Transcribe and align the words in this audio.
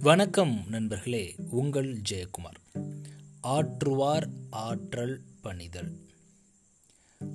வணக்கம் 0.00 0.64
நண்பர்களே 0.68 1.34
உங்கள் 1.50 2.00
ஜெயக்குமார். 2.10 2.84
ஆற்றுவார் 3.42 4.28
ஆற்றல் 4.50 5.20
பணிதல். 5.40 6.00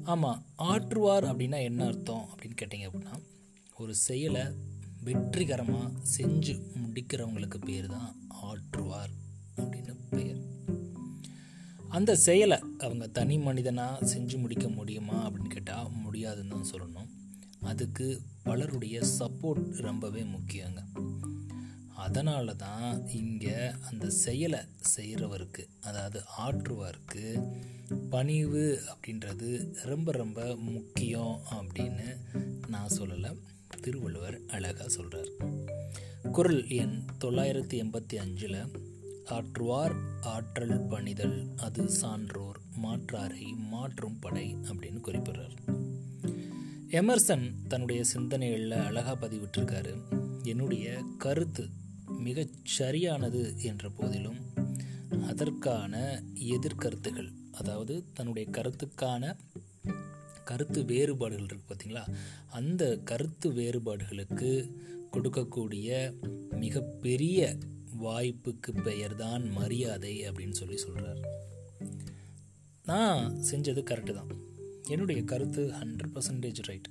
ஆமாம் 0.04 0.46
ஆற்றுவார் 0.58 1.26
அப்படின்னா 1.26 1.64
என்ன 1.64 1.86
அர்த்தம் 1.86 2.30
அப்படின்னு 2.36 2.56
கேட்டிங்க 2.62 2.90
அப்படின்னா 2.92 3.24
ஒரு 3.78 3.96
செயலை 3.96 4.42
வெற்றிகரமாக 5.04 5.92
செஞ்சு 6.18 6.62
முடிக்கிறவங்களுக்கு 6.86 7.66
பேர் 7.66 7.86
தான் 7.86 8.16
ஆற்றுவார் 8.28 9.14
அப்படின்னு 9.58 9.96
பெயர். 10.10 10.40
அந்த 11.90 12.16
செயலை 12.16 12.60
அவங்க 12.80 13.08
தனி 13.08 13.38
மனிதனாக 13.38 14.06
செஞ்சு 14.06 14.38
முடிக்க 14.38 14.68
முடியுமா 14.68 15.30
அப்படின்னு 15.30 15.48
கேட்டால் 15.48 15.92
முடியாதுன்னு 15.92 16.50
தான் 16.50 16.70
சொல்லணும். 16.72 17.10
அதுக்கு 17.62 18.22
பலருடைய 18.44 19.02
சப்போர்ட் 19.20 19.78
ரொம்பவே 19.78 20.22
முக்கியங்க. 20.22 20.82
அதனால 22.06 22.54
தான் 22.54 23.08
இங்கே 23.08 23.56
அந்த 23.90 24.10
செயலை 24.10 24.60
செய்கிறவருக்கு 24.96 25.64
அதாவது 25.82 26.20
ஆற்றுவாருக்கு 26.38 27.26
பணிவு 28.10 28.64
அப்படின்றது 28.92 29.50
ரொம்ப 29.84 30.12
ரொம்ப 30.12 30.56
முக்கியம் 30.56 31.40
அப்படின்னு 31.54 32.08
நான் 32.68 32.94
சொல்லலை. 32.98 33.32
திருவள்ளுவர் 33.82 34.40
அழகாக 34.48 34.90
சொல்கிறார் 34.90 35.32
குரல் 36.32 36.68
எண் 36.68 37.06
தொள்ளாயிரத்தி 37.22 37.76
எண்பத்தி 37.84 38.16
அஞ்சில் 38.16 38.62
ஆற்றுவார் 39.26 39.96
ஆற்றல் 40.22 40.82
பணிதல் 40.82 41.38
அது 41.58 41.90
சான்றோர் 41.90 42.60
மாற்றாரை 42.84 43.56
மாற்றும் 43.58 44.20
படை 44.20 44.56
அப்படின்னு 44.64 45.02
குறிப்பிடுறார். 45.08 45.56
எமர்சன் 46.90 47.46
தன்னுடைய 47.68 48.04
சிந்தனைகளில் 48.04 48.72
அழகாக 48.72 49.28
பதிவிட்டிருக்காரு. 49.28 49.94
என்னுடைய 50.44 51.04
கருத்து 51.18 51.64
மிகச் 52.20 52.66
சரியானது 52.66 53.56
என்ற 53.62 53.90
போதிலும் 53.90 54.40
அதற்கான 55.22 56.24
எதிர்கருத்துகள் 56.36 57.32
அதாவது 57.52 58.04
தன்னுடைய 58.14 58.50
கருத்துக்கான 58.52 59.36
கருத்து 60.44 60.86
வேறுபாடுகள் 60.86 61.46
இருக்குது 61.46 61.70
பார்த்தீங்களா 61.70 62.08
அந்த 62.50 62.98
கருத்து 62.98 63.52
வேறுபாடுகளுக்கு 63.52 64.72
கொடுக்கக்கூடிய 65.12 65.90
மிகப்பெரிய 66.60 67.58
வாய்ப்புக்கு 68.00 68.82
பெயர்தான் 68.84 69.52
மரியாதை 69.52 70.24
அப்படின்னு 70.24 70.50
சொல்லி 70.50 70.78
சொல்கிறார் 70.78 71.22
நான் 72.86 73.42
செஞ்சது 73.52 73.84
கரெக்டு 73.84 74.14
தான். 74.14 74.28
என்னுடைய 74.88 75.24
கருத்து 75.24 75.72
ஹண்ட்ரட் 75.72 76.16
பர்சன்டேஜ் 76.16 76.60
ரைட் 76.62 76.90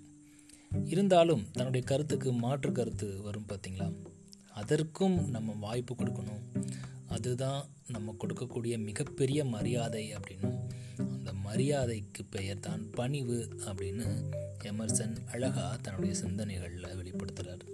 இருந்தாலும் 0.86 1.46
தன்னுடைய 1.52 1.86
கருத்துக்கு 1.86 2.32
மாற்று 2.32 2.72
கருத்து 2.72 3.22
வரும் 3.22 3.46
பார்த்தீங்களா 3.48 3.88
அதற்கும் 4.54 5.30
நம்ம 5.30 5.52
வாய்ப்பு 5.60 5.94
கொடுக்கணும். 5.94 6.44
அதுதான் 7.08 7.64
நம்ம 7.88 8.14
கொடுக்கக்கூடிய 8.18 8.78
மிகப்பெரிய 8.78 9.44
மரியாதை 9.44 10.14
அப்படின்னும் 10.16 10.58
அந்த 10.96 11.32
மரியாதைக்கு 11.32 12.24
பெயர் 12.30 12.60
தான் 12.60 12.90
பணிவு 12.90 13.58
அப்படின்னு 13.66 14.06
எமர்சன் 14.64 15.16
அழகாக 15.26 15.76
தன்னுடைய 15.76 16.14
சிந்தனைகளில் 16.14 17.00
வெளிப்படுத்துகிறார் 17.00 17.64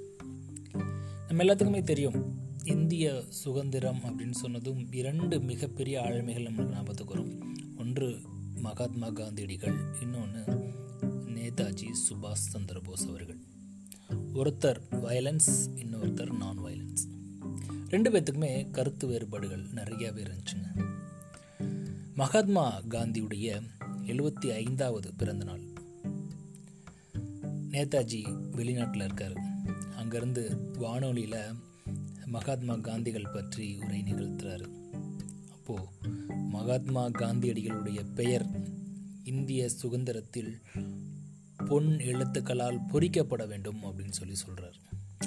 நம்ம 1.28 1.44
எல்லாத்துக்குமே 1.44 1.82
தெரியும் 1.82 2.46
இந்திய 2.64 3.22
சுதந்திரம் 3.28 4.00
அப்படின்னு 4.04 4.36
சொன்னதும் 4.42 4.92
இரண்டு 4.92 5.40
மிகப்பெரிய 5.40 6.00
ஆளுமைகள் 6.00 6.46
நம்மளுக்கு 6.46 6.72
ஞாபகத்துக்கு 6.72 7.14
வரும். 7.14 7.56
ஒன்று 7.78 8.08
மகாத்மா 8.54 9.10
காந்தியடிகள் 9.10 9.76
இன்னொன்று 10.00 10.44
நேதாஜி 11.26 11.88
சுபாஷ் 12.08 12.46
சந்திர 12.52 12.80
போஸ் 12.80 13.06
அவர்கள். 13.08 13.40
ஒருத்தர் 14.38 14.76
வயலன்ஸ் 14.90 15.52
இன்னொருத்தர் 15.76 16.36
நான் 16.36 16.58
வயலன்ஸ் 16.58 17.02
ரெண்டு 17.88 18.10
பேர்த்துக்குமே 18.10 18.70
கருத்து 18.70 19.06
வேறுபாடுகள் 19.06 19.66
நிறையவே 19.72 20.22
இருந்துச்சுங்க. 20.22 20.84
மகாத்மா 22.14 22.80
காந்தியுடைய 22.80 23.62
எழுபத்தி 24.06 24.52
ஐந்தாவது 24.52 25.14
பிறந்த 25.16 25.44
நாள் 25.44 25.60
நேதாஜி 27.70 28.22
வெளிநாட்டில் 28.50 29.04
இருக்கார். 29.04 29.36
அங்கேருந்து 29.98 30.56
வானொலியில் 30.78 31.54
மகாத்மா 32.24 32.76
காந்திகள் 32.76 33.32
பற்றி 33.32 33.78
உரை 33.84 34.02
நிகழ்த்துறாரு. 34.02 34.66
அப்போது 35.50 35.86
மகாத்மா 36.28 37.06
காந்தியடிகளுடைய 37.06 38.06
பெயர் 38.14 38.46
இந்திய 39.24 39.68
சுதந்திரத்தில் 39.68 40.62
பொன் 41.68 41.86
எழுத்துக்களால் 41.86 42.80
பொறிக்கப்பட 42.88 43.46
வேண்டும் 43.46 43.84
அப்படின்னு 43.84 44.10
சொல்லி 44.10 44.34
சொல்கிறார் 44.34 44.76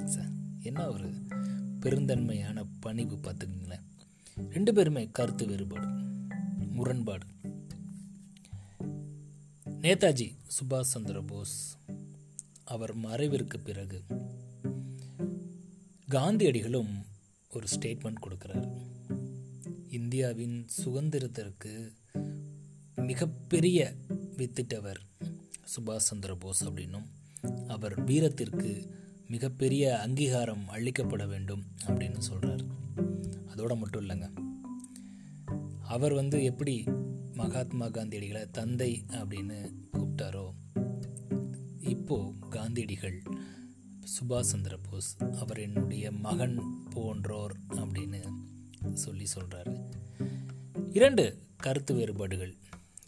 சார் 0.05 0.29
என்ன 0.61 0.89
ஒரு 0.89 1.09
பெருந்தன்மையான 1.79 2.65
பணிவு 2.79 3.15
பார்த்துக்கிங்களேன். 3.15 3.83
ரெண்டு 4.49 4.73
பேருமே 4.73 5.09
கருத்து 5.11 5.45
வேறுபாடு 5.45 5.87
முரண்பாடு. 6.57 7.25
நேதாஜி 9.81 10.35
சுபாஷ் 10.47 10.91
சந்திர 10.93 11.21
போஸ் 11.21 11.77
அவர் 12.63 12.97
மறைவிற்கு 12.97 13.57
பிறகு 13.63 14.03
காந்தியடிகளும் 16.09 17.05
ஒரு 17.49 17.67
ஸ்டேட்மெண்ட் 17.75 18.21
கொடுக்கிறார். 18.21 18.69
இந்தியாவின் 19.89 20.65
சுதந்திரத்திற்கு 20.85 21.91
மிகப்பெரிய 22.95 23.93
வித்திட்டவர் 24.37 25.01
சுபாஷ் 25.65 26.07
சந்திர 26.09 26.35
போஸ் 26.35 26.69
அப்படின்னும் 26.69 27.05
அவர் 27.67 28.03
வீரத்திற்கு 28.03 28.89
மிகப்பெரிய 29.27 29.99
அங்கீகாரம் 29.99 30.69
அளிக்கப்பட 30.69 31.27
வேண்டும் 31.27 31.63
அப்படின்னு 31.85 32.17
சொல்கிறார் 32.17 32.63
அதோட 33.55 33.77
மட்டும் 33.77 34.09
இல்லைங்க. 34.09 34.29
அவர் 35.81 36.13
வந்து 36.13 36.43
எப்படி 36.43 36.83
மகாத்மா 37.33 37.85
காந்தியடிகளை 37.85 38.49
தந்தை 38.51 39.05
அப்படின்னு 39.07 39.73
கூப்பிட்டாரோ 39.93 40.53
இப்போ 41.79 42.33
காந்தியடிகள் 42.49 43.23
சுபாஷ் 43.99 44.51
சந்திர 44.51 44.77
போஸ் 44.77 45.17
அவர் 45.17 45.59
என்னுடைய 45.59 46.11
மகன் 46.11 46.85
போன்றோர் 46.89 47.55
அப்படின்னு 47.69 48.21
சொல்லி 48.93 49.27
சொல்கிறாரு 49.35 49.89
இரண்டு 50.91 51.41
கருத்து 51.57 51.93
வேறுபாடுகள். 51.93 52.57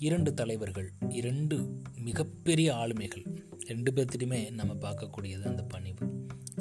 இரண்டு 0.06 0.32
தலைவர்கள் 0.40 0.88
இரண்டு 1.20 1.58
மிகப்பெரிய 2.06 2.68
ஆளுமைகள். 2.82 3.26
ரெண்டு 3.70 3.90
பேர்த்திட்டுமே 3.96 4.40
நம்ம 4.60 4.74
பார்க்கக்கூடியது 4.86 5.44
அந்த 5.52 5.64
பணிவு. 5.74 6.06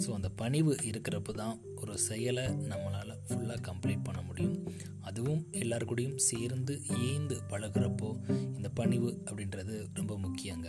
ஸோ 0.02 0.08
அந்த 0.16 0.28
பணிவு 0.40 0.72
இருக்கிறப்ப 0.88 1.32
தான் 1.40 1.56
ஒரு 1.80 1.94
செயலை 2.08 2.44
நம்மளால் 2.70 3.14
ஃபுல்லாக 3.28 3.60
கம்ப்ளீட் 3.68 4.04
பண்ண 4.08 4.20
முடியும். 4.28 4.56
அதுவும் 5.08 5.42
எல்லாருக்கூடையும் 5.62 6.18
சேர்ந்து 6.28 6.74
ஏந்து 7.08 7.38
பழகிறப்போ 7.52 8.10
இந்த 8.56 8.70
பணிவு 8.80 9.10
அப்படின்றது 9.28 9.76
ரொம்ப 9.98 10.12
முக்கியங்க. 10.24 10.68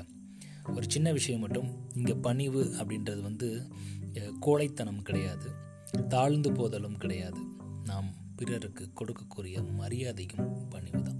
ஒரு 0.75 0.85
சின்ன 0.95 1.11
விஷயம் 1.19 1.43
மட்டும் 1.45 1.69
இங்கே 1.99 2.15
பணிவு 2.27 2.63
அப்படின்றது 2.79 3.21
வந்து 3.29 3.49
கோழைத்தனம் 4.47 5.05
கிடையாது. 5.09 5.49
தாழ்ந்து 6.15 6.51
போதலும் 6.59 6.99
கிடையாது. 7.03 7.43
நாம் 7.91 8.09
பிறருக்கு 8.39 8.85
கொடுக்கக்கூடிய 8.99 9.57
மரியாதையும் 9.81 10.47
பணிவு 10.75 11.01
தான் 11.09 11.19